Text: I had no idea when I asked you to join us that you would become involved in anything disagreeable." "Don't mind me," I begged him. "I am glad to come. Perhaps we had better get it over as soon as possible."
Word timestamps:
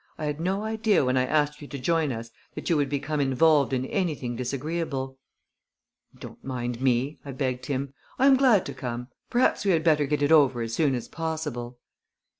I 0.17 0.25
had 0.25 0.39
no 0.41 0.63
idea 0.63 1.05
when 1.05 1.15
I 1.15 1.27
asked 1.27 1.61
you 1.61 1.67
to 1.67 1.77
join 1.77 2.11
us 2.11 2.31
that 2.55 2.71
you 2.71 2.75
would 2.77 2.89
become 2.89 3.19
involved 3.21 3.71
in 3.71 3.85
anything 3.85 4.35
disagreeable." 4.35 5.19
"Don't 6.19 6.43
mind 6.43 6.81
me," 6.81 7.19
I 7.23 7.31
begged 7.33 7.67
him. 7.67 7.93
"I 8.17 8.25
am 8.25 8.35
glad 8.35 8.65
to 8.65 8.73
come. 8.73 9.09
Perhaps 9.29 9.63
we 9.63 9.69
had 9.69 9.83
better 9.83 10.07
get 10.07 10.23
it 10.23 10.31
over 10.31 10.63
as 10.63 10.73
soon 10.73 10.95
as 10.95 11.07
possible." 11.07 11.77